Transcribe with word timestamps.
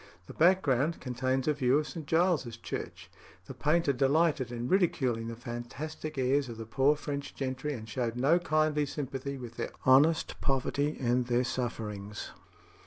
The 0.25 0.33
background 0.33 0.99
contains 0.99 1.47
a 1.47 1.53
view 1.53 1.77
of 1.77 1.87
St. 1.87 2.07
Giles's 2.07 2.57
Church. 2.57 3.07
The 3.45 3.53
painter 3.53 3.93
delighted 3.93 4.51
in 4.51 4.67
ridiculing 4.67 5.27
the 5.27 5.35
fantastic 5.35 6.17
airs 6.17 6.49
of 6.49 6.57
the 6.57 6.65
poor 6.65 6.95
French 6.95 7.35
gentry, 7.35 7.73
and 7.75 7.87
showed 7.87 8.15
no 8.15 8.39
kindly 8.39 8.87
sympathy 8.87 9.37
with 9.37 9.57
their 9.57 9.69
honest 9.85 10.41
poverty 10.41 10.97
and 10.99 11.27
their 11.27 11.43
sufferings. 11.43 12.31